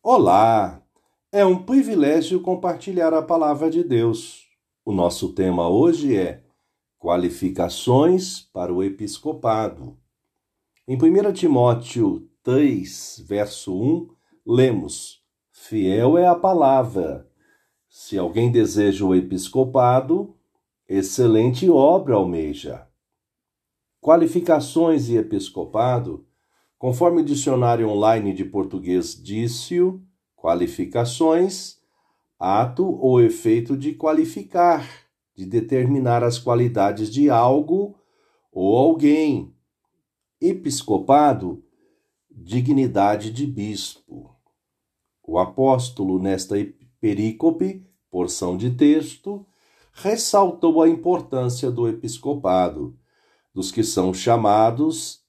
[0.00, 0.80] Olá!
[1.32, 4.46] É um privilégio compartilhar a palavra de Deus.
[4.84, 6.44] O nosso tema hoje é
[7.00, 9.98] Qualificações para o Episcopado.
[10.86, 14.08] Em 1 Timóteo 3, verso 1,
[14.46, 15.20] lemos:
[15.50, 17.28] Fiel é a palavra.
[17.88, 20.36] Se alguém deseja o episcopado,
[20.88, 22.86] excelente obra almeja.
[24.00, 26.27] Qualificações e episcopado
[26.78, 30.00] Conforme o dicionário online de português disse-o,
[30.36, 31.78] qualificações,
[32.38, 34.88] ato ou efeito de qualificar,
[35.34, 37.98] de determinar as qualidades de algo
[38.52, 39.52] ou alguém.
[40.40, 41.64] Episcopado,
[42.30, 44.36] dignidade de bispo.
[45.20, 46.54] O apóstolo, nesta
[47.00, 49.44] perícope, porção de texto,
[49.92, 52.96] ressaltou a importância do episcopado,
[53.52, 55.26] dos que são chamados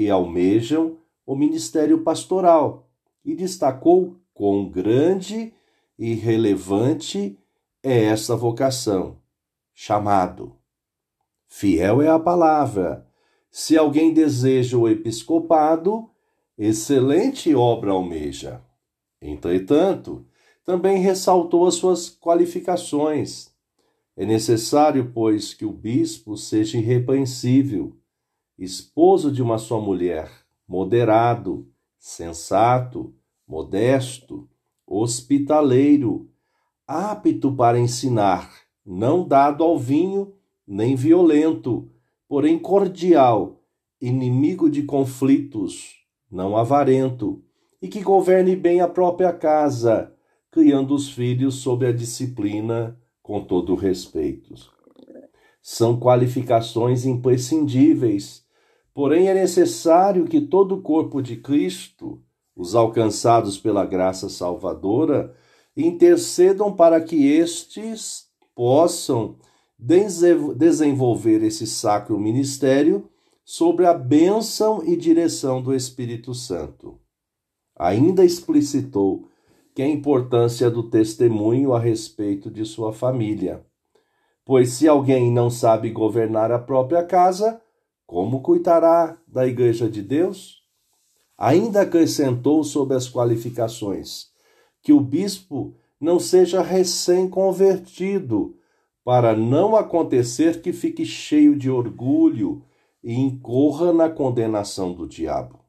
[0.00, 0.96] e almejam
[1.26, 2.88] o ministério pastoral
[3.22, 5.52] e destacou quão grande
[5.98, 7.38] e relevante
[7.82, 9.18] é essa vocação.
[9.74, 10.56] Chamado.
[11.46, 13.06] Fiel é a palavra.
[13.50, 16.08] Se alguém deseja o episcopado,
[16.56, 18.62] excelente obra almeja.
[19.20, 20.24] Entretanto,
[20.64, 23.50] também ressaltou as suas qualificações.
[24.16, 27.99] É necessário, pois, que o bispo seja irrepreensível,
[28.60, 30.30] esposo de uma só mulher,
[30.68, 31.66] moderado,
[31.98, 33.14] sensato,
[33.48, 34.46] modesto,
[34.86, 36.28] hospitaleiro,
[36.86, 38.52] apto para ensinar,
[38.84, 40.34] não dado ao vinho,
[40.66, 41.90] nem violento,
[42.28, 43.62] porém cordial,
[43.98, 45.96] inimigo de conflitos,
[46.30, 47.42] não avarento,
[47.80, 50.14] e que governe bem a própria casa,
[50.50, 54.54] criando os filhos sob a disciplina com todo respeito.
[55.62, 58.44] São qualificações imprescindíveis
[58.92, 62.22] Porém, é necessário que todo o corpo de Cristo,
[62.56, 65.34] os alcançados pela graça salvadora,
[65.76, 69.36] intercedam para que estes possam
[69.78, 73.08] desenvolver esse sacro ministério
[73.44, 76.98] sobre a bênção e direção do Espírito Santo.
[77.76, 79.28] Ainda explicitou
[79.74, 83.64] que a importância do testemunho a respeito de sua família.
[84.44, 87.60] Pois se alguém não sabe governar a própria casa,
[88.10, 90.64] como cuidará da Igreja de Deus?
[91.38, 94.30] Ainda acrescentou sobre as qualificações
[94.82, 98.56] que o bispo não seja recém-convertido,
[99.04, 102.64] para não acontecer que fique cheio de orgulho
[103.00, 105.60] e incorra na condenação do diabo.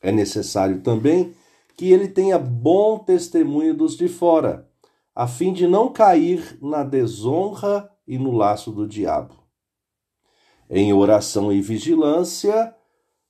[0.00, 1.34] É necessário também
[1.76, 4.70] que ele tenha bom testemunho dos de fora,
[5.12, 9.39] a fim de não cair na desonra e no laço do diabo
[10.70, 12.72] em oração e vigilância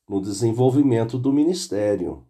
[0.07, 2.27] no desenvolvimento do ministério.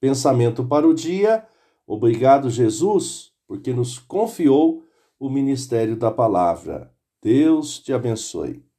[0.00, 1.44] Pensamento para o dia.
[1.84, 4.84] Obrigado, Jesus, porque nos confiou
[5.18, 6.94] o ministério da palavra.
[7.20, 8.64] Deus te abençoe.